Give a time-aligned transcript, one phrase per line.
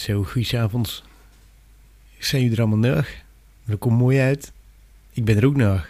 [0.00, 1.02] Zo, goedenavond.
[2.18, 3.08] Zijn jullie er allemaal nog?
[3.64, 4.52] Dat komt mooi uit.
[5.12, 5.88] Ik ben er ook nog.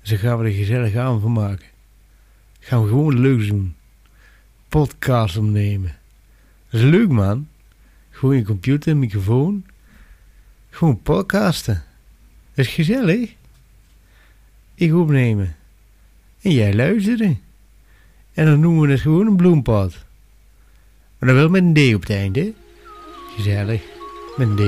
[0.00, 1.66] Dus dan gaan we er gezellig avond van maken.
[2.60, 3.76] Gaan we gewoon leuk doen.
[4.68, 5.96] Podcast opnemen.
[6.70, 7.48] Dat is leuk, man.
[8.10, 9.66] Gewoon je computer, microfoon.
[10.70, 11.84] Gewoon podcasten.
[12.54, 13.34] Dat is gezellig.
[14.74, 15.56] Ik opnemen.
[16.40, 17.40] En jij luisteren.
[18.32, 20.04] En dan noemen we het gewoon een bloempad.
[21.18, 22.52] Maar dan wel met een D op het einde.
[23.42, 23.80] Gezellig.
[24.36, 24.58] Met een D.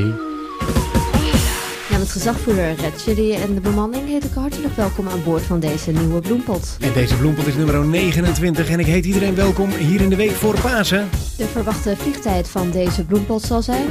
[1.90, 5.90] Namens gezagvoerder Red Chili en de bemanning heet ik hartelijk welkom aan boord van deze
[5.90, 6.76] nieuwe bloempot.
[6.80, 10.30] En deze bloempot is nummer 29 en ik heet iedereen welkom hier in de week
[10.30, 11.08] voor Pasen.
[11.36, 13.86] De verwachte vliegtijd van deze bloempot zal zijn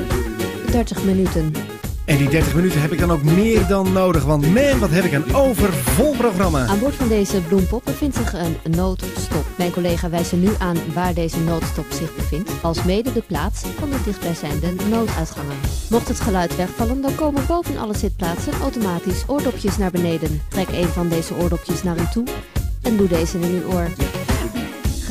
[0.72, 1.54] 30 minuten.
[2.06, 5.04] En die 30 minuten heb ik dan ook meer dan nodig, want man, wat heb
[5.04, 6.66] ik een overvol programma.
[6.66, 9.46] Aan boord van deze bloempot bevindt zich een noodstop.
[9.58, 13.62] Mijn collega wijst er nu aan waar deze noodstop zich bevindt, als mede de plaats
[13.80, 15.58] van de dichtbijzijnde nooduitgangen.
[15.90, 20.42] Mocht het geluid wegvallen, dan komen boven alle zitplaatsen automatisch oordopjes naar beneden.
[20.48, 22.28] Trek een van deze oordopjes naar u toe
[22.82, 23.88] en doe deze in uw oor.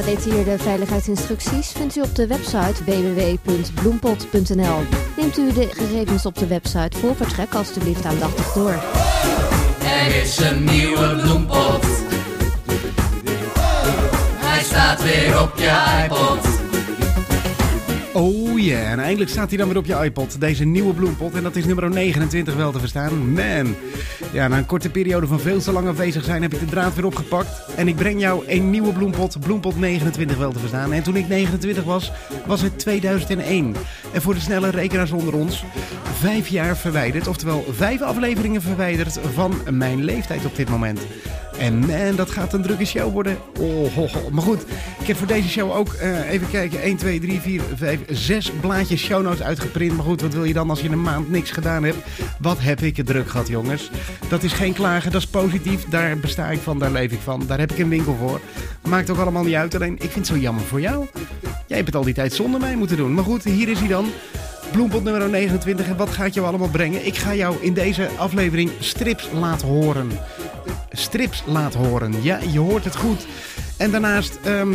[0.01, 4.79] Gedetailleerde veiligheidsinstructies vindt u op de website www.bloempot.nl.
[5.17, 8.83] Neemt u de gegevens op de website voor vertrek alstublieft aandachtig door.
[9.85, 11.87] Er is een nieuwe bloempot.
[14.37, 16.49] Hij staat weer op je iPod.
[18.13, 20.41] Oh ja, en eindelijk staat hij dan weer op je iPod.
[20.41, 21.35] Deze nieuwe bloempot.
[21.35, 23.33] En dat is nummer 29 wel te verstaan.
[23.33, 23.77] Man.
[24.33, 26.95] Ja, na een korte periode van veel te lang afwezig zijn heb ik de draad
[26.95, 27.75] weer opgepakt.
[27.77, 29.41] En ik breng jou een nieuwe bloempot.
[29.41, 30.93] Bloempot 29 wel te verstaan.
[30.93, 32.13] En toen ik 29 was,
[32.47, 33.75] was het 2001.
[34.13, 35.65] En voor de snelle rekenaars onder ons,
[36.19, 37.29] vijf jaar verwijderd.
[37.29, 41.01] Oftewel vijf afleveringen verwijderd van mijn leeftijd op dit moment.
[41.61, 43.37] En man, dat gaat een drukke show worden.
[43.59, 44.31] Oh.
[44.31, 44.63] Maar goed,
[45.01, 48.53] ik heb voor deze show ook, eh, even kijken, 1, 2, 3, 4, 5, 6
[48.61, 49.97] blaadjes shownotes uitgeprint.
[49.97, 51.97] Maar goed, wat wil je dan als je een maand niks gedaan hebt?
[52.39, 53.91] Wat heb ik het druk gehad, jongens.
[54.29, 55.85] Dat is geen klagen, dat is positief.
[55.85, 57.43] Daar besta ik van, daar leef ik van.
[57.47, 58.41] Daar heb ik een winkel voor.
[58.89, 59.75] Maakt ook allemaal niet uit.
[59.75, 61.07] Alleen, ik vind het zo jammer voor jou.
[61.67, 63.15] Jij hebt het al die tijd zonder mij moeten doen.
[63.15, 64.07] Maar goed, hier is hij dan.
[64.73, 65.87] Bloempot nummer 29.
[65.87, 67.07] En wat ga ik jou allemaal brengen?
[67.07, 70.11] Ik ga jou in deze aflevering strips laten horen.
[70.91, 72.23] Strips laten horen.
[72.23, 73.27] Ja, je hoort het goed.
[73.77, 74.75] En daarnaast, ehm,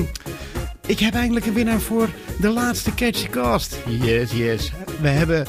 [0.86, 2.10] ik heb eindelijk een winnaar voor
[2.40, 3.78] de laatste Catchy Cast.
[3.88, 4.72] Yes, yes.
[5.02, 5.46] We hebben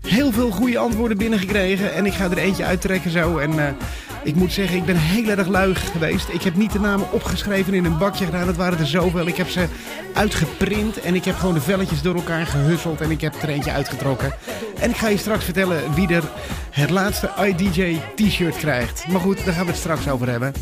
[0.00, 1.94] heel veel goede antwoorden binnengekregen.
[1.94, 3.38] En ik ga er eentje uittrekken zo.
[3.38, 3.72] En eh,
[4.26, 6.28] ik moet zeggen, ik ben heel erg lui geweest.
[6.28, 8.46] Ik heb niet de namen opgeschreven in een bakje gedaan.
[8.46, 9.26] Het waren er zoveel.
[9.26, 9.66] Ik heb ze
[10.14, 11.00] uitgeprint.
[11.00, 13.00] En ik heb gewoon de velletjes door elkaar gehusseld.
[13.00, 14.32] En ik heb er eentje uitgetrokken.
[14.80, 16.24] En ik ga je straks vertellen wie er
[16.70, 19.08] het laatste iDJ t-shirt krijgt.
[19.08, 20.52] Maar goed, daar gaan we het straks over hebben.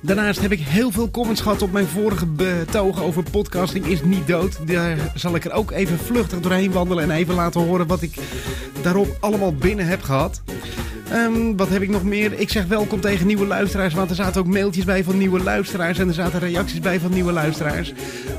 [0.00, 4.26] Daarnaast heb ik heel veel comments gehad op mijn vorige betoog over podcasting is niet
[4.26, 4.66] dood.
[4.66, 8.16] Daar zal ik er ook even vluchtig doorheen wandelen en even laten horen wat ik
[8.82, 10.42] daarop allemaal binnen heb gehad.
[11.11, 12.31] Ehm, wat heb ik nog meer?
[12.39, 15.99] Ik zeg welkom tegen nieuwe luisteraars, want er zaten ook mailtjes bij van nieuwe luisteraars
[15.99, 17.93] en er zaten reacties bij van nieuwe luisteraars.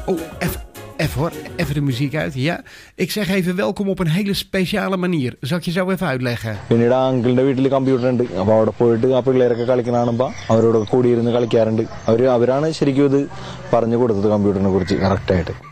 [0.06, 0.60] Oh, even,
[0.96, 2.32] even hoor, even de muziek uit.
[2.34, 2.60] Ja,
[2.94, 5.36] ik zeg even welkom op een hele speciale manier.
[5.40, 6.58] Zal ik je zo even uitleggen?
[6.68, 11.30] പിന്നീട് ആ അങ്കിളിന്റെ വീട്ടിൽ കമ്പ്യൂട്ടർ ഉണ്ട് അപ്പൊ അവിടെ പോയിട്ട് ആ പിള്ളേരൊക്കെ കളിക്കണ കാണുമ്പോ അവരോട് കൂടിയിരുന്ന്
[11.30, 13.28] കളിക്കാറുണ്ട് അവര് അവരാണ് ശരിക്കും ഇത്
[13.72, 15.65] പറഞ്ഞു കൊടുത്തത് കമ്പ്യൂട്ടറിനെ കുറിച്ച് കറക്റ്റ് ആയിട്ട്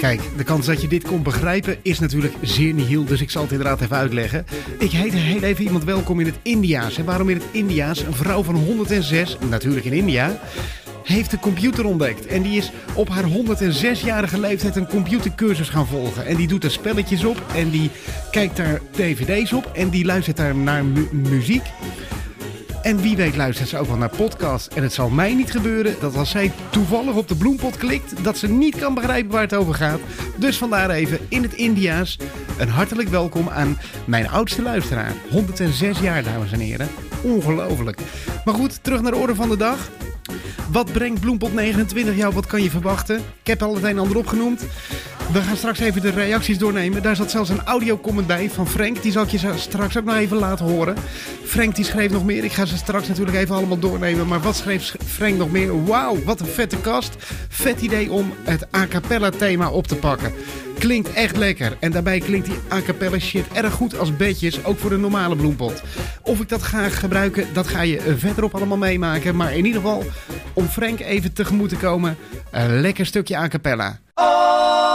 [0.00, 3.42] Kijk, de kans dat je dit kon begrijpen is natuurlijk zeer nihil, dus ik zal
[3.42, 4.46] het inderdaad even uitleggen.
[4.78, 6.96] Ik heet heel even iemand welkom in het Indiaas.
[6.98, 8.02] En waarom in het Indiaas?
[8.02, 10.40] Een vrouw van 106, natuurlijk in India,
[11.04, 12.26] heeft de computer ontdekt.
[12.26, 16.26] En die is op haar 106-jarige leeftijd een computercursus gaan volgen.
[16.26, 17.90] En die doet er spelletjes op en die
[18.30, 21.62] kijkt daar dvd's op en die luistert daar naar mu- muziek.
[22.82, 24.74] En wie weet luistert ze ook wel naar podcasts.
[24.74, 28.24] En het zal mij niet gebeuren dat als zij toevallig op de bloempot klikt...
[28.24, 30.00] dat ze niet kan begrijpen waar het over gaat.
[30.36, 32.18] Dus vandaar even in het Indiaas
[32.58, 35.12] een hartelijk welkom aan mijn oudste luisteraar.
[35.30, 36.88] 106 jaar, dames en heren.
[37.22, 37.98] Ongelooflijk.
[38.44, 39.90] Maar goed, terug naar de orde van de dag.
[40.70, 42.34] Wat brengt Bloempot 29 jou?
[42.34, 43.16] Wat kan je verwachten?
[43.16, 44.64] Ik heb al het een en ander opgenoemd.
[45.32, 47.02] We gaan straks even de reacties doornemen.
[47.02, 49.02] Daar zat zelfs een audio-comment bij van Frank.
[49.02, 50.96] Die zal ik je straks ook nog even laten horen.
[51.44, 52.44] Frank die schreef nog meer.
[52.44, 54.26] Ik ga ze straks natuurlijk even allemaal doornemen.
[54.26, 55.84] Maar wat schreef Frank nog meer?
[55.84, 57.16] Wauw, wat een vette kast.
[57.48, 60.32] Vet idee om het a cappella thema op te pakken.
[60.78, 61.76] Klinkt echt lekker.
[61.80, 64.64] En daarbij klinkt die a cappella shit erg goed als bedjes.
[64.64, 65.82] Ook voor de normale bloempot.
[66.22, 69.36] Of ik dat ga gebruiken, dat ga je verderop allemaal meemaken.
[69.36, 70.04] Maar in ieder geval,
[70.52, 72.16] om Frank even tegemoet te komen.
[72.50, 73.98] Een lekker stukje a cappella.
[74.14, 74.89] Oh,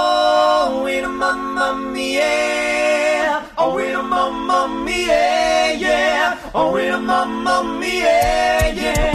[4.56, 6.38] mamma mia, yeah.
[6.54, 9.15] Oh, a mamma mia, yeah.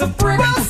[0.00, 0.69] A freak.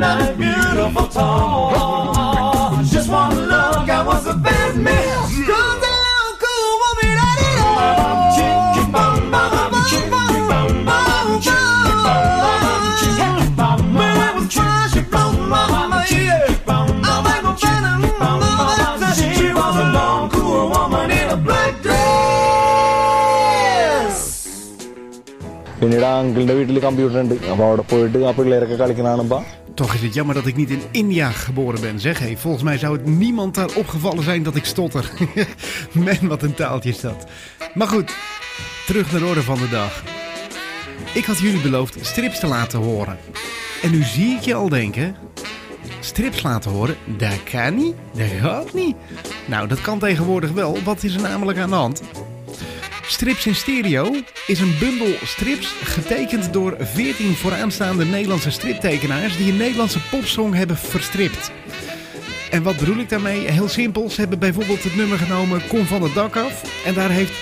[0.00, 2.82] nice, beautiful tall.
[2.92, 5.18] Just wanna look, I was a bad man.
[5.48, 7.80] Cause a long, cool woman, I did all.
[8.36, 10.68] Chicky bum, bum, bum, chicky bum, bum,
[13.58, 13.78] bum.
[13.98, 15.92] When I was trying, she broke my mind.
[15.92, 16.24] I think
[16.68, 17.16] I'm
[17.66, 18.50] better, mama.
[19.38, 21.96] She was a long, cool woman in a black dress.
[25.80, 29.38] പിന്നീട് ആ അങ്കിളിന്റെ വീട്ടിൽ കമ്പ്യൂട്ടർ ഉണ്ട് അപ്പൊ അവിടെ പോയിട്ട് ആ പിള്ളേരൊക്കെ കളിക്കുന്ന കാണുമ്പോ
[29.81, 32.19] Toch is het jammer dat ik niet in India geboren ben, zeg.
[32.19, 35.11] Hey, volgens mij zou het niemand daar opgevallen zijn dat ik stotter.
[35.91, 37.25] Man, wat een taaltje is dat.
[37.73, 38.15] Maar goed,
[38.85, 40.03] terug naar de orde van de dag.
[41.13, 43.17] Ik had jullie beloofd strips te laten horen.
[43.81, 45.15] En nu zie ik je al denken...
[45.99, 48.95] Strips laten horen, dat kan niet, dat gaat niet.
[49.47, 50.83] Nou, dat kan tegenwoordig wel.
[50.83, 52.01] Wat is er namelijk aan de hand?
[53.11, 54.15] Strips in Stereo
[54.47, 60.77] is een bundel strips getekend door 14 vooraanstaande Nederlandse striptekenaars die een Nederlandse popsong hebben
[60.77, 61.51] verstript.
[62.51, 63.51] En wat bedoel ik daarmee?
[63.51, 67.09] Heel simpel, ze hebben bijvoorbeeld het nummer genomen Kom van het dak af en daar
[67.09, 67.33] heeft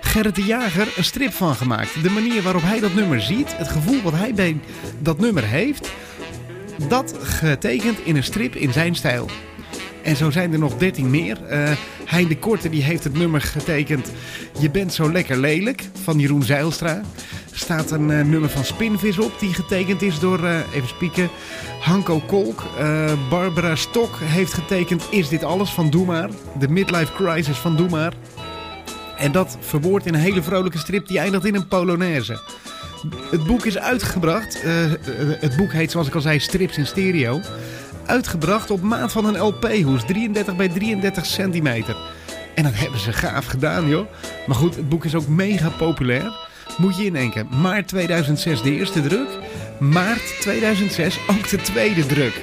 [0.00, 2.02] Gerrit de Jager een strip van gemaakt.
[2.02, 4.60] De manier waarop hij dat nummer ziet, het gevoel wat hij bij
[4.98, 5.90] dat nummer heeft,
[6.88, 9.28] dat getekend in een strip in zijn stijl.
[10.02, 11.44] En zo zijn er nog 13 meer.
[11.44, 11.70] Eh
[12.06, 14.12] hein de Korte die heeft het nummer getekend
[14.58, 17.02] Je bent zo lekker lelijk van Jeroen Zeilstra.
[17.52, 21.28] Er staat een eh, nummer van Spinvis op die getekend is door, eh, even spieken,
[21.80, 22.64] Hanko Kolk.
[22.78, 26.30] Eh, Barbara Stok heeft getekend Is dit alles van Doe maar.
[26.58, 28.12] De midlife crisis van Doe maar.
[29.16, 32.40] En dat verwoordt in een hele vrolijke strip die eindigt in een polonaise.
[33.30, 34.62] Het boek is uitgebracht.
[35.40, 37.40] het boek heet, zoals ik al zei, Strips in Stereo.
[38.06, 41.96] Uitgebracht op maat van een LP-hoes, 33 bij 33 centimeter.
[42.54, 44.06] En dat hebben ze gaaf gedaan, joh.
[44.46, 46.36] Maar goed, het boek is ook mega populair.
[46.76, 49.28] Moet je indenken, maart 2006 de eerste druk.
[49.78, 52.40] Maart 2006 ook de tweede druk.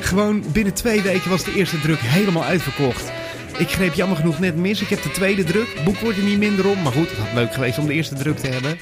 [0.00, 3.10] Gewoon binnen twee weken was de eerste druk helemaal uitverkocht.
[3.58, 4.80] Ik greep jammer genoeg net mis.
[4.80, 5.80] Ik heb de tweede druk.
[5.84, 6.82] Boek wordt er niet minder om.
[6.82, 8.78] Maar goed, het had leuk geweest om de eerste druk te hebben.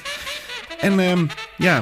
[0.79, 1.25] En ehm,
[1.57, 1.81] ja,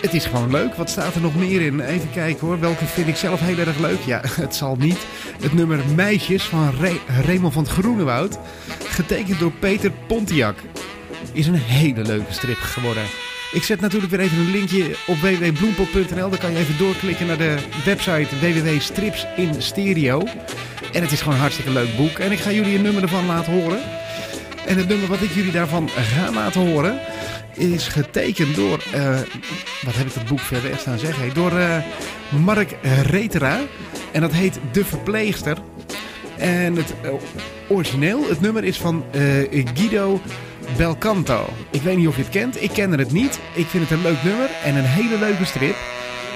[0.00, 0.74] het is gewoon leuk.
[0.74, 1.80] Wat staat er nog meer in?
[1.80, 2.60] Even kijken hoor.
[2.60, 4.00] Welke vind ik zelf heel erg leuk?
[4.00, 4.98] Ja, het zal niet.
[5.40, 6.72] Het nummer Meisjes van
[7.24, 8.38] Raymond van het Groenewoud.
[8.88, 10.56] Getekend door Peter Pontiac.
[11.32, 13.02] Is een hele leuke strip geworden.
[13.52, 16.28] Ik zet natuurlijk weer even een linkje op www.bloempot.nl.
[16.30, 20.22] Dan kan je even doorklikken naar de website www.strips in stereo.
[20.92, 22.18] En het is gewoon een hartstikke leuk boek.
[22.18, 23.80] En ik ga jullie een nummer ervan laten horen.
[24.66, 27.00] En het nummer wat ik jullie daarvan ga laten horen
[27.54, 29.18] is getekend door, eh,
[29.84, 31.76] wat heb ik het boek ver weg staan zeggen, door eh,
[32.44, 33.60] Mark Retera.
[34.12, 35.58] En dat heet De Verpleegster.
[36.38, 37.10] En het eh,
[37.68, 39.04] origineel, het nummer is van
[39.74, 40.20] Guido
[40.76, 41.48] Belcanto.
[41.70, 43.40] Ik weet niet of je het kent, ik ken het niet.
[43.54, 45.76] Ik vind het een leuk nummer en een hele leuke strip.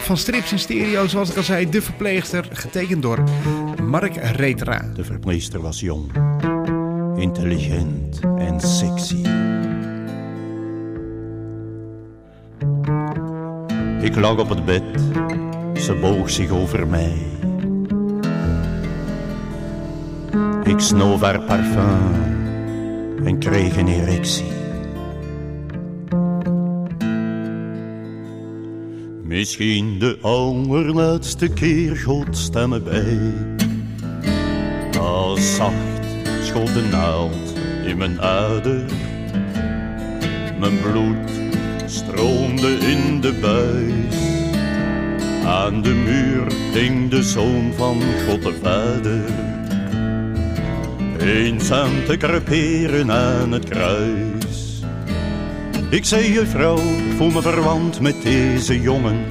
[0.00, 3.22] Van strips in stereo, zoals ik al zei, De Verpleegster, getekend door
[3.82, 4.90] Mark Retera.
[4.94, 6.12] De verpleegster was jong,
[7.24, 9.22] intelligent en sexy.
[14.00, 14.82] Ik lag op het bed,
[15.74, 17.16] ze boog zich over mij.
[20.64, 24.52] Ik snoof haar parfum en kreeg een erectie.
[29.22, 33.32] Misschien de allerlaatste keer God sta me bij.
[35.36, 35.93] zacht
[36.54, 37.52] schoot de naald
[37.84, 38.84] in mijn ader.
[40.58, 41.30] Mijn bloed
[41.86, 44.16] stroomde in de buis.
[45.46, 49.24] Aan de muur hing de zoon van God de Vader.
[51.18, 54.82] Eenzaam te creperen aan het kruis.
[55.90, 59.24] Ik zei juffrouw, ik voel me verwant met deze jongen.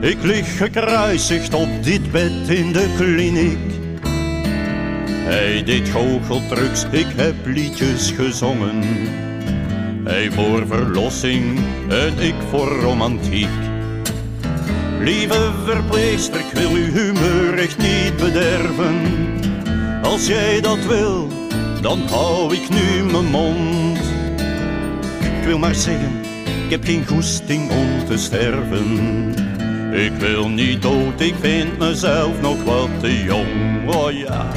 [0.00, 3.69] Ik lig gekruisigd op dit bed in de kliniek.
[5.30, 8.82] Hij deed goocheltrucs, ik heb liedjes gezongen.
[10.04, 11.58] Hij voor verlossing
[11.88, 13.48] en ik voor romantiek.
[15.00, 18.94] Lieve verpleegster, ik wil uw humeur echt niet bederven.
[20.02, 21.28] Als jij dat wil,
[21.80, 23.98] dan hou ik nu mijn mond.
[25.20, 26.20] Ik wil maar zeggen,
[26.64, 28.98] ik heb geen goesting om te sterven.
[29.92, 33.94] Ik wil niet dood, ik vind mezelf nog wat te jong.
[33.94, 34.52] Oh ja.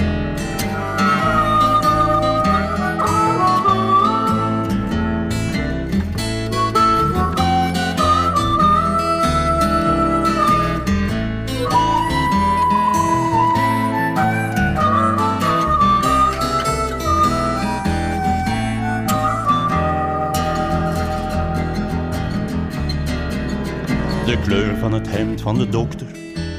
[25.43, 26.07] Van de dokter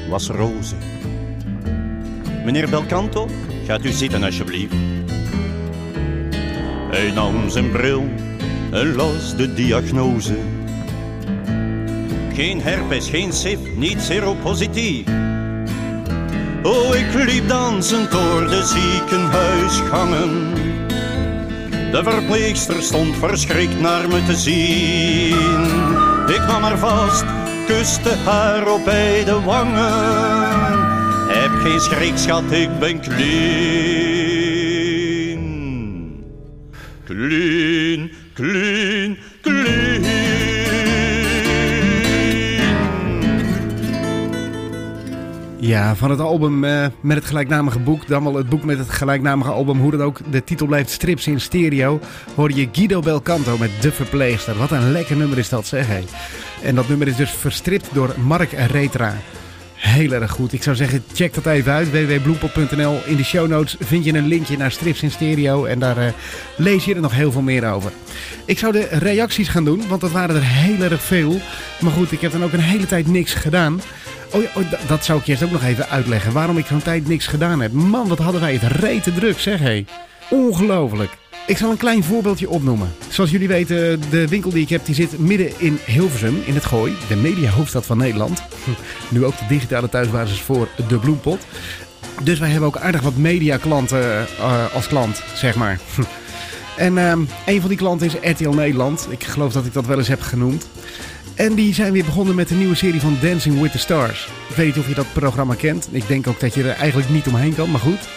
[0.09, 0.75] was roze.
[2.43, 3.27] Meneer Belcanto,
[3.65, 4.73] gaat u zitten alsjeblieft.
[6.91, 8.03] Hij nam zijn bril
[8.71, 10.35] en las de diagnose.
[12.33, 15.07] Geen herpes, geen sif, niet seropositief.
[16.63, 20.53] Oh, ik liep dansend door de ziekenhuisgangen.
[21.91, 25.75] De verpleegster stond verschrikt naar me te zien.
[26.35, 27.25] Ik nam haar vast,
[27.65, 30.93] kuste haar op beide wangen.
[31.27, 33.25] Heb geen schrik, schat, ik ben clean.
[37.05, 39.54] Clean, clean, clean.
[45.65, 48.89] Ja, van het album eh, met het gelijknamige boek, dan wel het boek met het
[48.89, 51.99] gelijknamige album, hoe dat ook de titel blijft, Strips in Stereo,
[52.35, 54.57] hoor je Guido Belcanto met De Verpleegster.
[54.57, 56.03] Wat een lekker nummer is dat, zeg hé.
[56.63, 59.15] En dat nummer is dus verstript door Mark Retra.
[59.73, 60.53] Heel erg goed.
[60.53, 61.91] Ik zou zeggen, check dat even uit.
[61.91, 62.99] www.bloempot.nl.
[63.05, 65.65] In de show notes vind je een linkje naar Strips in Stereo.
[65.65, 66.13] En daar eh,
[66.57, 67.91] lees je er nog heel veel meer over.
[68.45, 71.39] Ik zou de reacties gaan doen, want dat waren er heel erg veel.
[71.79, 73.81] Maar goed, ik heb dan ook een hele tijd niks gedaan.
[74.35, 76.33] Oh ja, oh, dat zou ik eerst ook nog even uitleggen.
[76.33, 77.71] Waarom ik zo'n tijd niks gedaan heb.
[77.71, 79.85] Man, wat hadden wij het rete druk, zeg hé.
[80.29, 81.17] Ongelooflijk.
[81.47, 82.93] Ik zal een klein voorbeeldje opnoemen.
[83.09, 86.65] Zoals jullie weten, de winkel die ik heb, die zit midden in Hilversum, in het
[86.65, 86.93] Gooi.
[87.07, 88.43] De mediahoofdstad van Nederland.
[89.09, 91.45] Nu ook de digitale thuisbasis voor de Bloempot.
[92.23, 95.79] Dus wij hebben ook aardig wat mediaklanten eh, als klant, zeg maar.
[96.75, 99.07] En ehm, een van die klanten is RTL Nederland.
[99.09, 100.67] Ik geloof dat ik dat wel eens heb genoemd.
[101.35, 104.27] En die zijn weer begonnen met een nieuwe serie van Dancing with the Stars.
[104.49, 105.87] Ik weet niet of je dat programma kent.
[105.91, 108.07] Ik denk ook dat je er eigenlijk niet omheen kan, maar goed.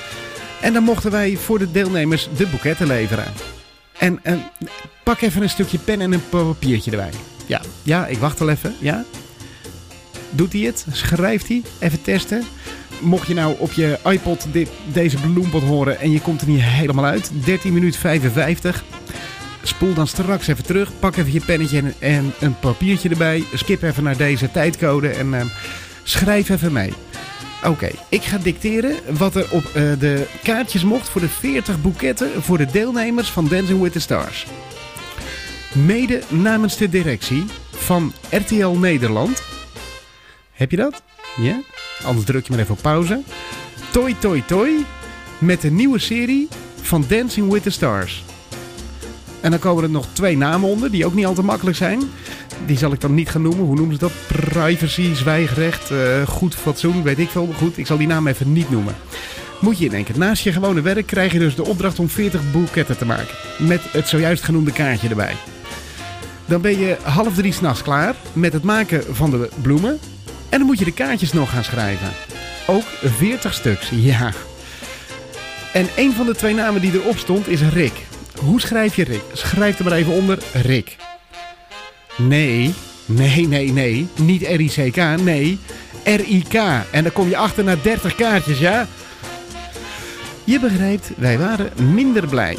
[0.60, 3.25] En dan mochten wij voor de deelnemers de boeketten leveren.
[3.98, 4.20] En
[5.02, 7.10] pak even een stukje pen en een papiertje erbij.
[7.46, 8.75] Ja, ja, ik wacht al even.
[8.78, 9.04] Ja.
[10.30, 10.87] Doet hij het?
[10.92, 11.62] Schrijft hij?
[11.78, 12.42] Even testen.
[13.00, 16.62] Mocht je nou op je iPod dit, deze bloempot horen en je komt er niet
[16.62, 17.30] helemaal uit.
[17.44, 18.84] 13 minuten 55.
[19.68, 20.90] Spoel dan straks even terug.
[20.98, 23.44] Pak even je pennetje en, en een papiertje erbij.
[23.54, 25.44] Skip even naar deze tijdcode en eh,
[26.02, 26.92] schrijf even mee.
[27.64, 32.42] Oké, ik ga dicteren wat er op eh, de kaartjes mocht voor de 40 boeketten
[32.42, 34.46] voor de deelnemers van Dancing with the Stars.
[35.72, 39.42] Mede namens de directie van RTL Nederland.
[40.52, 41.02] Heb je dat?
[41.37, 41.60] Ja?
[42.04, 43.20] Anders druk je maar even op pauze.
[43.90, 44.84] Toi Toi Toi
[45.38, 46.48] met de nieuwe serie
[46.82, 48.25] van Dancing with the Stars.
[49.40, 52.00] En dan komen er nog twee namen onder die ook niet al te makkelijk zijn.
[52.66, 53.64] Die zal ik dan niet gaan noemen.
[53.64, 54.12] Hoe noemen ze dat?
[54.26, 57.49] Privacy, zwijgrecht, eh, goed fatsoen, weet ik veel.
[57.57, 58.95] Goed, ik zal die naam even niet noemen.
[59.61, 62.99] Moet je indenken, naast je gewone werk krijg je dus de opdracht om 40 boeketten
[62.99, 63.35] te maken.
[63.59, 65.35] Met het zojuist genoemde kaartje erbij.
[66.47, 69.99] Dan ben je half drie s'nachts klaar met het maken van de bloemen.
[70.49, 72.09] En dan moet je de kaartjes nog gaan schrijven.
[72.66, 74.33] Ook 40 stuks, ja.
[75.73, 78.07] En een van de twee namen die erop stond is Rick.
[78.38, 79.23] Hoe schrijf je Rick?
[79.33, 80.97] Schrijf er maar even onder Rick.
[82.16, 82.75] Nee,
[83.07, 84.09] nee, nee, nee.
[84.16, 85.59] Niet R-I-C-K, nee.
[86.04, 86.54] R-I-K.
[86.90, 88.87] En dan kom je achter na 30 kaartjes, ja?
[90.45, 92.59] Je begrijpt, wij waren minder blij.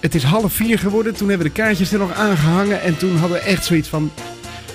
[0.00, 2.82] Het is half vier geworden, toen hebben we de kaartjes er nog aangehangen.
[2.82, 4.10] En toen hadden we echt zoiets van...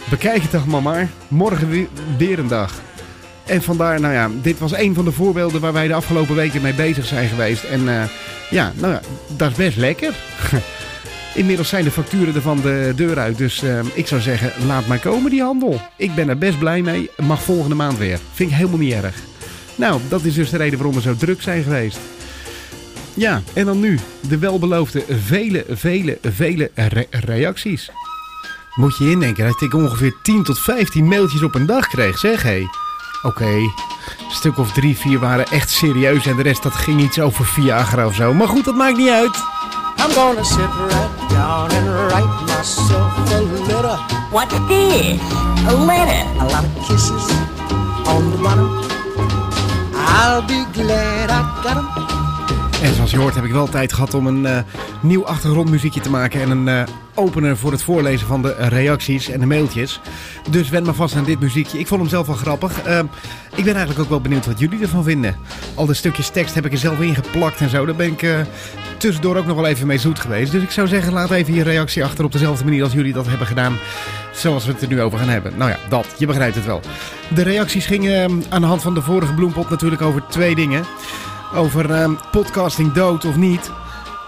[0.09, 1.09] Bekijk het toch maar.
[1.27, 1.87] Morgen weer,
[2.17, 2.73] weer een dag.
[3.45, 6.61] En vandaar, nou ja, dit was een van de voorbeelden waar wij de afgelopen weken
[6.61, 7.63] mee bezig zijn geweest.
[7.63, 8.03] En eh,
[8.49, 9.01] ja, nou ja,
[9.37, 10.13] dat is best lekker.
[11.35, 13.37] Inmiddels zijn de facturen er van de deur uit.
[13.37, 15.81] Dus eh, ik zou zeggen, laat maar komen die handel.
[15.97, 17.09] Ik ben er best blij mee.
[17.17, 18.19] Mag volgende maand weer.
[18.33, 19.15] Vind ik helemaal niet erg.
[19.75, 21.99] Nou, dat is dus de reden waarom we zo druk zijn geweest.
[23.13, 27.89] Ja, en dan nu de welbeloofde vele, vele, vele re- reacties.
[28.75, 32.43] Moet je indenken dat ik ongeveer 10 tot 15 mailtjes op een dag kreeg, zeg
[32.43, 32.61] hé.
[33.27, 33.71] Oké, een
[34.29, 38.05] stuk of drie, vier waren echt serieus en de rest dat ging iets over Viagra
[38.05, 38.33] of zo.
[38.33, 39.35] Maar goed, dat maakt niet uit.
[39.99, 43.99] I'm gonna sit right down and write myself a letter.
[44.31, 45.19] What is
[45.67, 46.25] a letter?
[46.39, 47.31] A lot of kisses
[48.05, 48.69] on the bottom.
[49.93, 52.06] I'll be glad I got 'em.
[52.83, 54.59] En zoals je hoort heb ik wel tijd gehad om een eh,
[55.01, 56.83] nieuw achtergrondmuziekje te maken en een eh,
[57.17, 59.99] opener voor het voorlezen van de reacties en de mailtjes.
[60.49, 61.79] Dus wen maar vast aan dit muziekje.
[61.79, 62.81] Ik vond hem zelf wel grappig.
[62.81, 62.99] Eh,
[63.55, 65.35] ik ben eigenlijk ook wel benieuwd wat jullie ervan vinden.
[65.75, 67.85] Al de stukjes tekst heb ik er zelf in geplakt en zo.
[67.85, 68.39] Daar ben ik eh,
[68.97, 70.51] tussendoor ook nog wel even mee zoet geweest.
[70.51, 73.27] Dus ik zou zeggen, laat even je reactie achter op dezelfde manier als jullie dat
[73.27, 73.77] hebben gedaan.
[74.33, 75.53] Zoals we het er nu over gaan hebben.
[75.57, 76.07] Nou ja, dat.
[76.17, 76.81] Je begrijpt het wel.
[77.33, 80.85] De reacties gingen eh, aan de hand van de vorige bloempot natuurlijk over twee dingen.
[81.55, 83.71] Over ehm, podcasting dood of niet.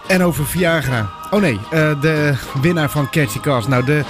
[0.07, 1.09] En over Viagra.
[1.29, 3.67] Oh nee, eh, de winnaar van Catch the Cast.
[3.67, 4.03] Nou, de,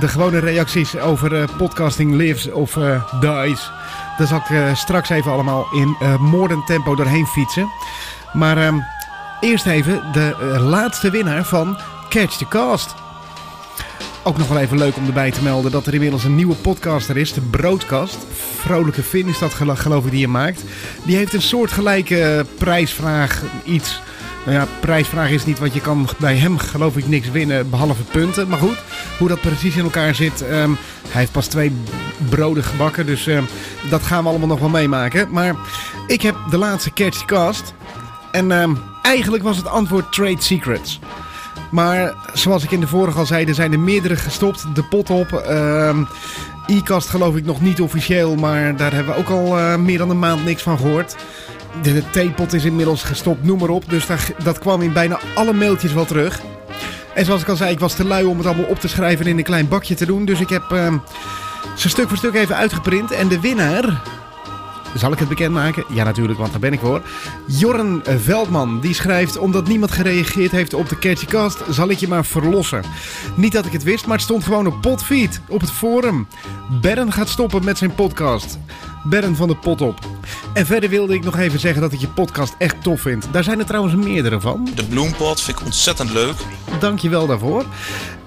[0.00, 3.70] de gewone reacties over eh, podcasting lives of eh, dies.
[4.18, 7.70] Daar zal ik straks even allemaal in moordend tempo doorheen fietsen.
[8.32, 8.78] Maar ehm,
[9.40, 11.76] eerst even de laatste winnaar van
[12.08, 12.94] Catch the Cast.
[14.26, 17.16] Ook nog wel even leuk om erbij te melden dat er inmiddels een nieuwe podcaster
[17.16, 18.16] is, de Broadcast.
[18.58, 20.62] Vrolijke Finn is dat gelo- geloof ik die je maakt.
[21.04, 24.00] Die heeft een soortgelijke eh, prijsvraag, iets.
[24.44, 28.02] Nou ja, prijsvraag is niet, want je kan bij hem geloof ik niks winnen behalve
[28.02, 28.48] punten.
[28.48, 28.76] Maar goed,
[29.18, 30.42] hoe dat precies in elkaar zit.
[30.42, 30.70] ehm,
[31.08, 31.72] hij heeft pas twee
[32.28, 33.42] broden gebakken, dus ehm,
[33.90, 35.28] dat gaan we allemaal nog wel meemaken.
[35.30, 35.54] Maar
[36.06, 37.24] ik heb de laatste Catch.
[38.32, 41.00] En ehm, eigenlijk was het antwoord Trade Secrets.
[41.74, 44.66] Maar zoals ik in de vorige al zei, er zijn er meerdere gestopt.
[44.74, 45.32] De pot op.
[45.32, 46.04] ehm
[46.66, 50.10] E-cast geloof ik nog niet officieel, maar daar hebben we ook al eh, meer dan
[50.10, 51.16] een maand niks van gehoord.
[51.82, 53.90] De, theepot is inmiddels gestopt, noem maar op.
[53.90, 56.40] Dus daar, dat kwam in bijna alle mailtjes wel terug.
[57.14, 59.24] En zoals ik al zei, ik was te lui om het allemaal op te schrijven
[59.24, 60.24] en in een klein bakje te doen.
[60.24, 60.96] Dus ik heb ehm,
[61.76, 63.10] ze stuk voor stuk even uitgeprint.
[63.10, 64.02] En de winnaar,
[64.94, 65.84] zal ik het bekendmaken?
[65.88, 67.02] Ja, natuurlijk, want daar ben ik voor.
[67.46, 69.38] Jorren Veldman, die schrijft...
[69.38, 72.82] Omdat niemand gereageerd heeft op de Catchycast, zal ik je maar verlossen.
[73.34, 76.26] Niet dat ik het wist, maar het stond gewoon op Potfeed, op het forum.
[76.80, 78.58] Bern gaat stoppen met zijn podcast.
[79.04, 79.98] Bern van de Pot op.
[80.52, 83.28] En verder wilde ik nog even zeggen dat ik je podcast echt tof vind.
[83.30, 84.68] Daar zijn er trouwens meerdere van.
[84.74, 86.36] De bloempot vind ik ontzettend leuk.
[86.80, 87.64] Dank je wel daarvoor.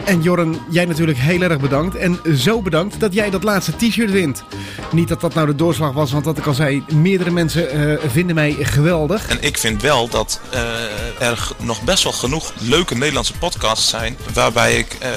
[0.08, 1.96] En Jorren, jij natuurlijk heel erg bedankt.
[1.96, 4.43] En zo bedankt dat jij dat laatste t-shirt wint.
[4.91, 8.10] Niet dat dat nou de doorslag was, want wat ik al zei, meerdere mensen eh,
[8.10, 9.28] vinden mij geweldig.
[9.28, 14.17] En ik vind wel dat eh, er nog best wel genoeg leuke Nederlandse podcasts zijn.
[14.34, 15.10] Waarbij ik, eh,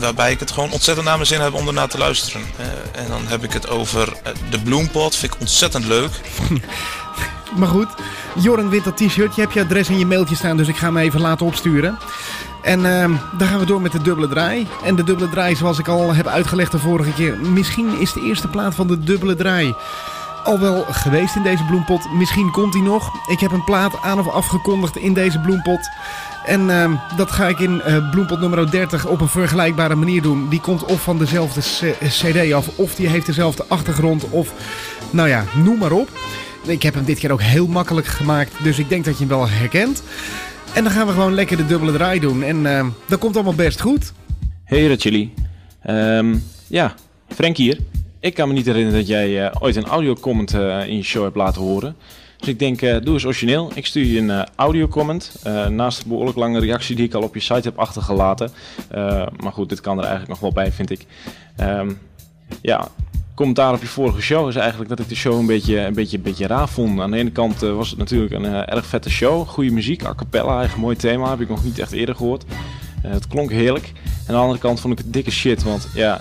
[0.00, 2.42] waarbij ik het gewoon ontzettend naar mijn zin heb om ernaar te luisteren.
[2.92, 4.12] En dan heb ik het over
[4.50, 5.16] de bloempot.
[5.16, 6.10] Vind ik ontzettend leuk.
[7.56, 7.88] Maar goed,
[8.34, 9.34] Jorren wint dat t-shirt.
[9.34, 11.98] Je hebt je adres in je mailtje staan, dus ik ga hem even laten opsturen.
[12.66, 14.66] En ehm, dan gaan we door met de dubbele draai.
[14.84, 17.38] En de dubbele draai, zoals ik al heb uitgelegd de vorige keer.
[17.38, 19.74] Misschien is de eerste plaat van de dubbele draai
[20.44, 22.12] al wel geweest in deze bloempot.
[22.12, 23.10] Misschien komt die nog.
[23.26, 25.88] Ik heb een plaat aan of afgekondigd in deze bloempot.
[26.44, 30.48] En ehm, dat ga ik in eh, bloempot nummer 30 op een vergelijkbare manier doen.
[30.48, 31.60] Die komt of van dezelfde
[32.08, 34.52] cd af, of die heeft dezelfde achtergrond, of
[35.10, 36.08] nou ja, noem maar op.
[36.62, 39.36] Ik heb hem dit keer ook heel makkelijk gemaakt, dus ik denk dat je hem
[39.36, 40.02] wel herkent.
[40.76, 42.42] En dan gaan we gewoon lekker de dubbele draai doen.
[42.42, 44.12] En ehm, dat komt allemaal best goed.
[44.64, 45.34] Hey Racheli.
[45.82, 46.36] Ehm
[46.66, 46.94] ja,
[47.28, 47.78] Frank hier.
[48.20, 51.22] Ik kan me niet herinneren dat jij eh, ooit een audiocomment eh in je show
[51.22, 51.96] hebt laten horen.
[52.38, 53.70] Dus ik denk, eh, doe eens origineel.
[53.74, 55.36] Ik stuur je een eh audiocomment.
[55.42, 58.50] eh, naast de behoorlijk lange reactie die ik al op je site heb achtergelaten.
[58.90, 61.06] Eh, maar goed, dit kan er eigenlijk nog wel bij, vind ik.
[61.56, 61.90] Ehm,
[62.62, 62.88] ja,
[63.36, 66.16] commentaar op je vorige show is eigenlijk dat ik de show een beetje, een beetje,
[66.16, 67.00] een beetje raar vond.
[67.00, 69.48] Aan de ene kant eh, was het natuurlijk een eh, erg vette show.
[69.48, 71.30] Goede muziek, a cappella, eigenlijk mooi thema.
[71.30, 72.44] Heb ik nog niet echt eerder gehoord.
[73.02, 73.92] Eh, het klonk heerlijk.
[74.04, 75.62] En aan de andere kant vond ik het dikke shit.
[75.62, 76.20] Want ja,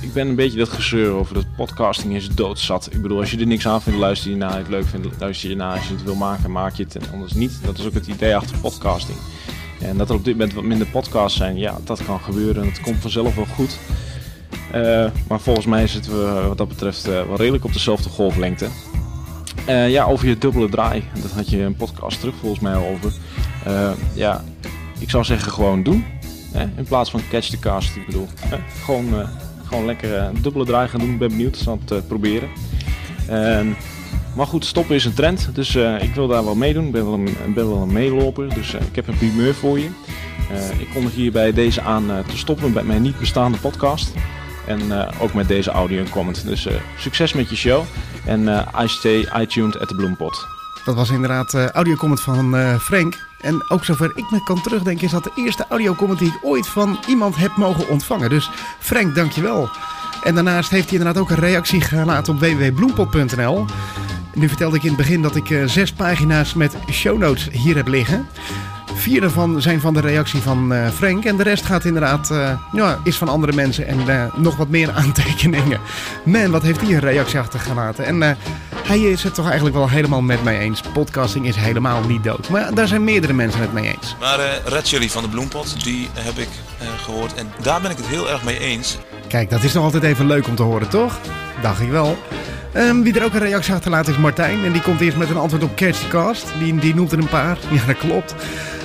[0.00, 2.88] ik ben een beetje dat gezeur over dat podcasting is doodzat.
[2.92, 4.58] Ik bedoel, als je er niks aan vindt, luister je naar.
[4.58, 5.76] Het leuk vindt, luister je naar.
[5.76, 6.96] Als je het wil maken, maak je het.
[6.96, 7.58] En anders niet.
[7.64, 9.18] Dat is ook het idee achter podcasting.
[9.80, 12.62] En dat er op dit moment wat minder podcasts zijn, ja, dat kan gebeuren.
[12.62, 13.78] En dat komt vanzelf wel goed.
[14.72, 18.68] Eh, maar volgens mij zitten we wat dat betreft eh, wel redelijk op dezelfde golflengte.
[19.66, 21.02] Eh, ja, over je dubbele draai.
[21.22, 23.12] Dat had je een podcast terug volgens mij over.
[23.64, 24.44] Eh, ja,
[24.98, 26.04] ik zou zeggen gewoon doen.
[26.52, 26.66] Hè?
[26.76, 28.28] In plaats van catch the cast, ik bedoel.
[28.84, 29.28] Gewoon, eh,
[29.64, 31.18] gewoon lekker eh, een dubbele draai gaan doen.
[31.18, 32.48] Ben benieuwd, zal het eh, proberen.
[33.28, 33.66] Ehm,
[34.36, 36.86] maar goed, stoppen is een trend, dus eh, ik wil daar wel meedoen.
[36.86, 39.54] Ik ben wel een, ik ben wel een meeloper, dus eh, ik heb een primeur
[39.54, 39.88] voor je.
[40.50, 44.12] Eh, ik kondig hier bij deze aan eh, te stoppen met mijn niet bestaande podcast.
[44.66, 46.46] En eh, ook met deze audio en comment.
[46.46, 47.84] Dus eh, succes met je show.
[48.24, 50.46] En eh, I stay iTuned at the Bloempot.
[50.84, 53.14] Dat was inderdaad eh audiocomment van Frank.
[53.40, 56.66] En ook zover ik me kan terugdenken, is dat de eerste audiocomment die ik ooit
[56.66, 58.30] van iemand heb mogen ontvangen.
[58.30, 59.70] Dus Frank, dankjewel.
[60.22, 63.64] En daarnaast heeft hij inderdaad ook een reactie gelaten op www.bloempot.nl.
[64.34, 67.88] Nu vertelde ik in het begin dat ik zes pagina's met show notes hier heb
[67.88, 68.26] liggen.
[68.94, 71.24] Vier daarvan zijn van de reactie van eh, Frank.
[71.24, 73.86] En de rest gaat inderdaad, eh, ja, is van andere mensen.
[73.86, 75.80] En eh, nog wat meer aantekeningen.
[76.24, 78.04] Man, wat heeft hij een reactie achtergelaten.
[78.04, 78.36] En
[78.82, 80.80] hij is het toch eigenlijk wel helemaal met mij eens.
[80.92, 82.48] Podcasting is helemaal niet dood.
[82.48, 84.16] Maar daar zijn meerdere mensen het mee eens.
[84.20, 87.34] Maar Red Chili van de Bloempot, die heb ik eh, gehoord.
[87.34, 88.98] En daar ben ik het heel erg mee eens.
[89.28, 91.18] Kijk, dat is nog altijd even leuk om te horen, toch?
[91.62, 92.18] Dacht ik wel.
[92.72, 94.64] Ehm, wie er ook een reactie achterlaat is Martijn.
[94.64, 96.46] En die komt eerst met een antwoord op Catch the Cast.
[96.58, 97.58] Die, die noemt er een paar.
[97.70, 98.34] Ja, dat klopt.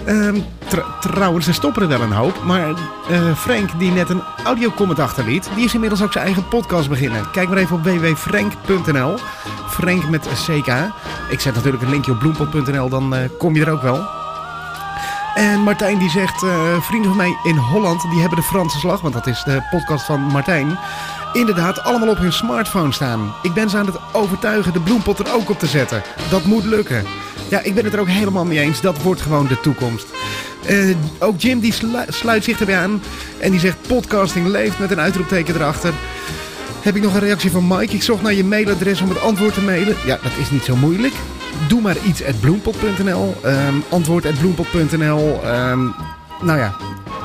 [0.07, 0.35] Ehm,
[0.67, 2.43] tr- trouwens, er stoppen er wel een hoop.
[2.43, 5.49] Maar eh, Frank, die net een audiocomment achterliet...
[5.55, 7.31] die is inmiddels ook zijn eigen podcast beginnen.
[7.31, 9.15] Kijk maar even op www.frank.nl.
[9.69, 10.67] Frank met CK.
[11.29, 14.05] Ik zet natuurlijk een linkje op bloempot.nl, dan eh, kom je er ook wel.
[15.35, 16.49] En Martijn die zegt, eh,
[16.81, 20.05] vrienden van mij in Holland, die hebben de Franse slag, want dat is de podcast
[20.05, 20.77] van Martijn,
[21.33, 23.33] inderdaad allemaal op hun smartphone staan.
[23.41, 26.01] Ik ben ze aan het overtuigen de bloempot er ook op te zetten.
[26.29, 27.05] Dat moet lukken.
[27.49, 28.81] Ja, ik ben het er ook helemaal mee eens.
[28.81, 30.07] Dat wordt gewoon de toekomst.
[30.65, 33.01] Eh, ook Jim die slu- sluit zich erbij aan
[33.39, 35.93] en die zegt podcasting leeft met een uitroepteken erachter.
[36.81, 37.93] Heb ik nog een reactie van Mike.
[37.95, 39.95] Ik zocht naar je mailadres om het antwoord te mailen.
[40.05, 41.13] Ja, dat is niet zo moeilijk.
[41.67, 43.35] Doe maar iets at bloempot.nl.
[43.43, 45.39] ehm, antwoord at bloempot.nl.
[45.43, 45.79] ehm,
[46.41, 46.75] nou ja,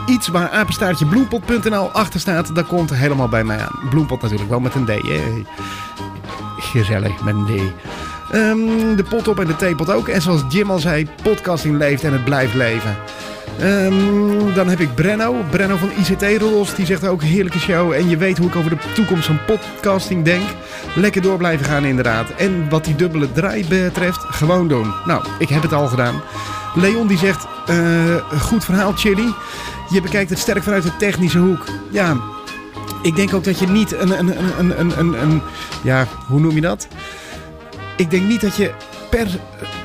[0.07, 3.89] iets waar apenstaartje bloempot.nl achter staat, dat komt helemaal bij mij aan.
[3.91, 4.91] Bloempot natuurlijk wel met een D.
[6.59, 7.61] Gezellig met een D.
[8.33, 10.09] Ehm, de pot op en de theepot ook.
[10.09, 12.97] En zoals Jim al zei, podcasting leeft en het blijft leven.
[13.59, 15.35] Ehm, dan heb ik Brenno.
[15.51, 16.75] Brenno van ICT Rolls.
[16.75, 17.93] Die zegt ook heerlijke show.
[17.93, 20.43] En je weet hoe ik over de toekomst van podcasting denk.
[20.95, 22.31] Lekker door blijven gaan inderdaad.
[22.31, 24.93] En wat die dubbele draai betreft, gewoon doen.
[25.05, 26.23] Nou, ik heb het al gedaan.
[26.75, 29.35] Leon die zegt, eh, goed verhaal Chili.
[29.89, 31.67] Je bekijkt het sterk vanuit de technische hoek.
[31.91, 32.17] Ja,
[33.03, 35.43] ik denk ook dat je niet een, een, een, een, een, een, een
[35.83, 36.89] ja, hoe noem je dat?
[37.97, 38.75] Ik denk niet dat je
[39.17, 39.29] per,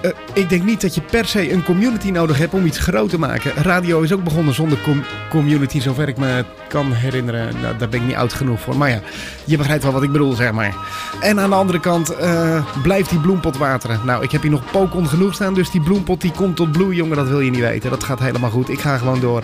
[0.02, 3.10] eh, ik denk niet dat je per se een community nodig hebt om iets groot
[3.10, 3.52] te maken.
[3.56, 7.56] Radio is ook begonnen zonder com- community, zover ik me kan herinneren.
[7.62, 8.78] Nou, daar ben ik niet oud genoeg voor.
[8.78, 9.00] Maar ja,
[9.46, 10.76] je begrijpt wel wat ik bedoel, zeg maar.
[11.22, 14.00] En aan de andere kant eh, blijft die bloempot wateren.
[14.06, 16.96] Nou, ik heb hier nog Pokon genoeg staan, dus die bloempot die komt tot bloei,
[16.96, 17.90] jongen, dat wil je niet weten.
[17.90, 18.70] Dat gaat helemaal goed.
[18.70, 19.44] Ik ga gewoon door.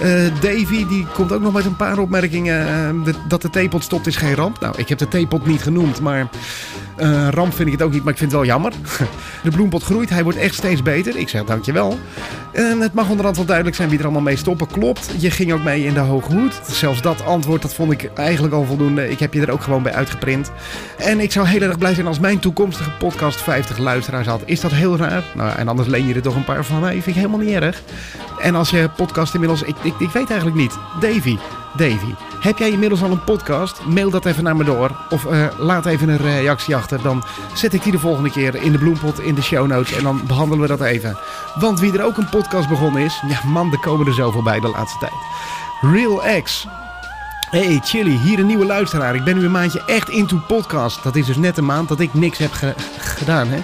[0.00, 2.68] Eh, Davy, die komt ook nog met een paar opmerkingen.
[2.68, 4.60] Eh, dat de theepot stopt is geen ramp.
[4.60, 6.28] Nou, ik heb de theepot niet genoemd, maar
[6.96, 8.72] eh, ramp vind ik het ook niet, maar ik vind het wel jammer.
[9.42, 11.16] De bloempot groeit, hij wordt echt steeds beter.
[11.16, 11.98] Ik zeg dankjewel.
[12.52, 14.66] En het mag onderhand wel duidelijk zijn wie er allemaal mee stoppen.
[14.66, 16.60] Klopt, je ging ook mee in de hoge hoed.
[16.70, 19.10] Zelfs dat antwoord, dat vond ik eigenlijk al voldoende.
[19.10, 20.50] Ik heb je er ook gewoon bij uitgeprint.
[20.98, 24.42] En ik zou heel erg blij zijn als mijn toekomstige podcast 50 luisteraars had.
[24.44, 25.24] Is dat heel raar?
[25.34, 26.92] Nou, en anders leen je er toch een paar van mij.
[26.92, 27.82] Vind ik helemaal niet erg.
[28.40, 29.62] En als je podcast inmiddels...
[29.62, 30.78] Ik, ik, ik weet eigenlijk niet.
[31.00, 31.36] Davy,
[31.78, 32.14] Davy.
[32.40, 33.80] Heb jij inmiddels al een podcast?
[33.86, 34.90] Mail dat even naar me door.
[35.10, 37.02] Of eh, laat even een reactie achter.
[37.02, 39.92] Dan zet ik die de volgende keer in de bloempot in de show notes.
[39.96, 41.18] En dan behandelen we dat even.
[41.54, 43.22] Want wie er ook een podcast begonnen is...
[43.28, 45.12] Ja man, er komen er zoveel bij de laatste tijd.
[45.94, 46.66] Real X.
[47.50, 49.14] Hey Chili, hier een nieuwe luisteraar.
[49.14, 51.02] Ik ben nu een maandje echt into podcast.
[51.02, 53.48] Dat is dus net een maand dat ik niks heb ge- gedaan.
[53.48, 53.58] Hè?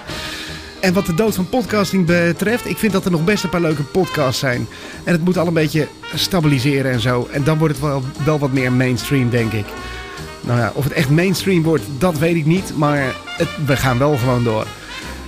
[0.85, 3.61] En wat de dood van podcasting betreft, ik vind dat er nog best een paar
[3.61, 4.67] leuke podcasts zijn.
[5.03, 7.27] En het moet al een beetje stabiliseren en zo.
[7.31, 9.65] En dan wordt het wel, wel wat meer mainstream, denk ik.
[10.41, 12.77] Nou ja, of het echt mainstream wordt, dat weet ik niet.
[12.77, 14.65] Maar het, we gaan wel gewoon door.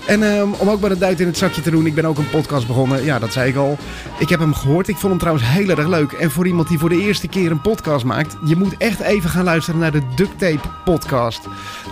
[0.07, 2.17] En ehm, om ook maar een duit in het zakje te doen, ik ben ook
[2.17, 3.03] een podcast begonnen.
[3.03, 3.77] Ja, dat zei ik al.
[4.19, 4.87] Ik heb hem gehoord.
[4.87, 6.11] Ik vond hem trouwens heel erg leuk.
[6.11, 9.29] En voor iemand die voor de eerste keer een podcast maakt, je moet echt even
[9.29, 11.39] gaan luisteren naar de Duct Tape podcast.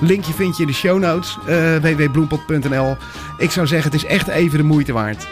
[0.01, 1.38] Linkje vind je in de show notes,
[1.82, 2.97] www.bloempot.nl.
[3.38, 5.28] Ik zou zeggen, het is echt even de moeite waard.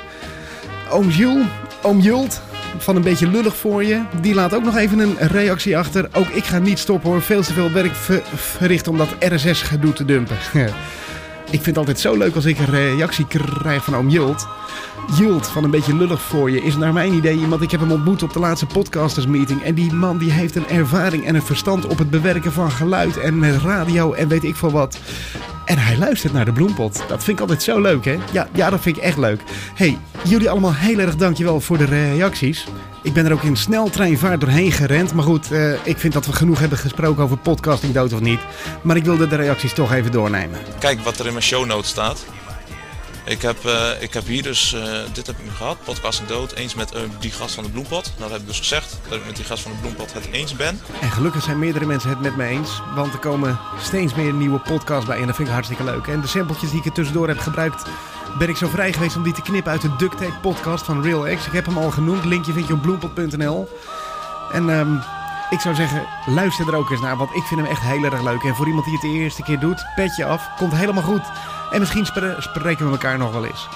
[0.90, 1.46] Oom Jules,
[1.82, 2.42] oom Jult,
[2.78, 6.10] van een beetje lullig voor je, die laat ook nog even een reactie achter.
[6.14, 9.94] Ook ik ga niet stoppen hoor, veel te veel werk ver- verricht om dat RSS-gedoe
[9.94, 10.38] te dumpen.
[11.54, 14.48] Ik vind het altijd zo leuk als ik een reactie krijg van oom Jult.
[15.18, 17.62] Jult, van een beetje lullig voor je, is naar mijn idee iemand...
[17.62, 19.64] Ik heb hem ontmoet op de laatste podcastersmeeting.
[19.64, 23.18] En die man die heeft een ervaring en een verstand op het bewerken van geluid
[23.18, 25.00] en radio en weet ik veel wat.
[25.66, 27.04] En hij luistert naar de bloempot.
[27.08, 28.18] Dat vind ik altijd zo leuk, hè?
[28.32, 29.42] Ja, ja dat vind ik echt leuk.
[29.76, 32.68] hey, jullie allemaal heel erg dankjewel voor de reacties.
[33.02, 35.14] Ik ben er ook in sneltreinvaart doorheen gerend.
[35.14, 38.40] Maar goed, eh, ik vind dat we genoeg hebben gesproken over podcasting dood of niet.
[38.82, 40.60] Maar ik wilde de reacties toch even doornemen.
[40.80, 42.26] Kijk wat er in mijn show notes staat.
[43.26, 44.82] Ik heb, eh, ik heb hier dus, eh,
[45.14, 48.04] dit heb ik nu gehad, podcasting dood, eens met eh, die gast van de bloempot.
[48.06, 50.28] Nou, dat heb ik dus gezegd, dat ik met die gast van de bloempot het
[50.32, 50.80] eens ben.
[51.02, 52.82] En gelukkig zijn meerdere mensen het met me eens.
[52.96, 55.20] Want er komen steeds meer nieuwe podcasts bij.
[55.20, 56.08] En dat vind ik hartstikke leuk.
[56.08, 57.84] En de sampletjes die ik er tussendoor heb gebruikt.
[58.38, 61.04] Ben ik zo vrij geweest om die te knippen uit de Duct Tape podcast van
[61.04, 61.28] Real.
[61.28, 62.26] Ik heb hem al genoemd.
[62.26, 63.70] Linkje vind je op bloempot.nl.
[64.52, 64.96] En ehm,
[65.50, 67.18] ik zou zeggen, luister er ook eens naar.
[67.18, 68.44] Want ik vind hem echt heel erg leuk.
[68.44, 70.50] En voor iemand die het de eerste keer doet, petje af.
[70.58, 71.24] Komt helemaal goed.
[71.74, 73.68] En misschien spre- spreken we elkaar nog wel eens.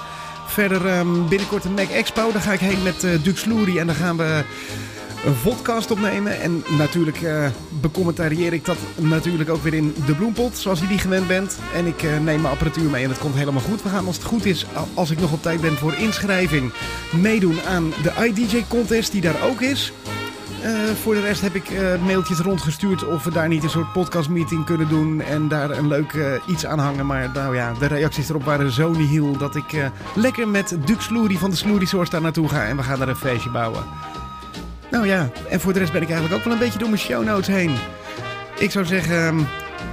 [0.47, 2.31] Verder ehm, binnenkort een Mac Expo.
[2.31, 3.43] Daar ga ik heen met eh Dux.
[3.77, 4.43] En dan gaan we
[5.25, 6.41] een podcast opnemen.
[6.41, 10.57] En natuurlijk eh becommentarieer ik dat natuurlijk ook weer in de bloempot.
[10.57, 11.57] Zoals je die gewend bent.
[11.75, 13.83] En ik eh, neem mijn apparatuur mee en het komt helemaal goed.
[13.83, 16.71] We gaan als het goed is, als ik nog op tijd ben voor inschrijving,
[17.11, 19.91] meedoen aan de iDJ contest die daar ook is.
[20.61, 23.91] Eh, voor de rest heb ik eh, mailtjes rondgestuurd of we daar niet een soort
[23.91, 27.05] podcastmeeting kunnen doen en daar een leuk eh, iets aan hangen.
[27.05, 31.37] Maar nou ja, de reacties erop waren zo nihil dat ik lekker met Dux Sloerie
[31.37, 33.83] van de Sloerie Source daar naartoe ga en we gaan daar een feestje bouwen.
[34.91, 37.01] Nou ja, en voor de rest ben ik eigenlijk ook wel een beetje door mijn
[37.01, 37.75] show notes heen.
[38.57, 39.47] Ik zou zeggen,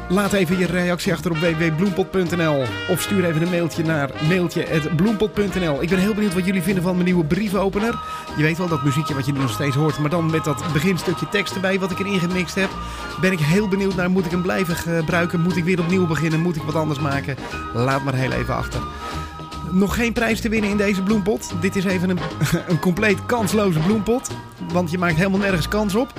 [0.09, 5.83] laat even je reactie achter op www.bloempot.nl of stuur even een mailtje naar mailtje.bloempot.nl.
[5.83, 7.99] Ik ben heel benieuwd wat jullie vinden van mijn nieuwe briefopener.
[8.37, 10.73] Je weet wel, dat muziekje wat je nu nog steeds hoort, maar dan met dat
[10.73, 12.71] beginstukje tekst erbij wat ik erin gemixt heb.
[13.21, 15.41] Ben ik heel benieuwd naar, moet ik hem blijven gebruiken?
[15.41, 16.41] Moet ik weer opnieuw beginnen?
[16.41, 17.37] Moet ik wat anders maken?
[17.75, 18.81] Laat maar heel even achter.
[19.71, 21.53] Nog geen prijs te winnen in deze bloempot.
[21.61, 22.19] Dit is even een,
[22.69, 24.31] een compleet kansloze bloempot.
[24.73, 26.13] Want je maakt helemaal nergens kans op.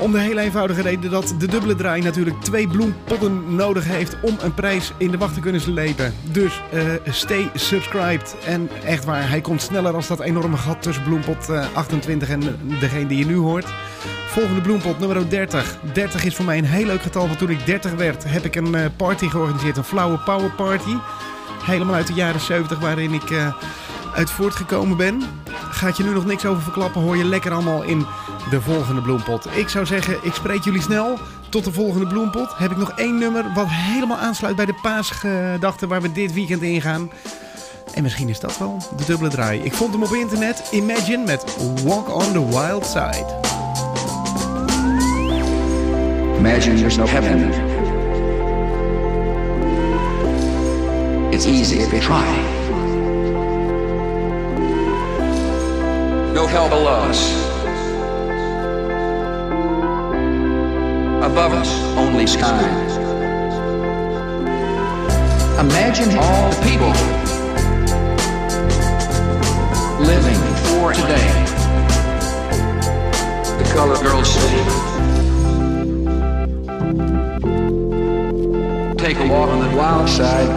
[0.00, 4.36] Om de heel eenvoudige reden dat de dubbele draai natuurlijk twee bloempotten nodig heeft om
[4.40, 6.14] een prijs in de wacht te kunnen slepen.
[6.32, 8.36] Dus eh, stay subscribed.
[8.46, 12.40] En echt waar, hij komt sneller als dat enorme gat tussen bloempot eh, 28 en
[12.80, 13.66] degene die je nu hoort.
[14.28, 15.78] Volgende bloempot, nummer 30.
[15.92, 18.54] 30 is voor mij een heel leuk getal, want toen ik 30 werd heb ik
[18.54, 19.76] een eh, party georganiseerd.
[19.76, 20.96] Een flauwe power party.
[21.64, 23.54] Helemaal uit de jaren 70 waarin ik eh,
[24.14, 25.22] uit voortgekomen ben.
[25.70, 28.06] Gaat je nu nog niks over verklappen, hoor je lekker allemaal in
[28.50, 29.46] de volgende bloempot.
[29.56, 31.18] Ik zou zeggen, ik spreek jullie snel.
[31.48, 32.56] Tot de volgende bloempot.
[32.56, 36.62] Heb ik nog één nummer wat helemaal aansluit bij de paasgedachten waar we dit weekend
[36.62, 37.10] in gaan.
[37.94, 39.60] En misschien is dat wel de dubbele draai.
[39.60, 40.68] Ik vond hem op internet.
[40.70, 43.26] Imagine met Walk on the Wild Side.
[46.38, 47.52] Imagine there's no heaven.
[51.30, 52.56] It's easy if you try.
[56.48, 57.20] Hell below us.
[61.22, 62.62] Above us, only sky.
[65.60, 66.92] Imagine all the people
[70.02, 71.28] living for today.
[73.58, 74.52] The color girls say.
[78.96, 80.48] Take a walk on the wild side.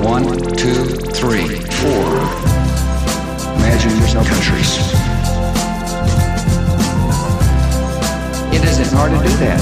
[0.00, 2.55] One, two, three, four.
[3.86, 4.78] Countries.
[8.52, 9.60] It isn't hard to do that.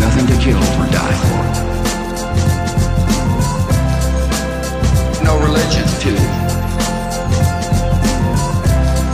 [0.00, 1.42] Nothing to kill or die for.
[5.22, 6.18] No religion, too.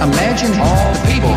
[0.01, 1.37] Imagine all people